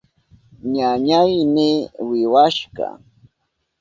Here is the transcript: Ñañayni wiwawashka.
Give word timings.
Ñañayni 0.73 1.67
wiwawashka. 2.07 2.85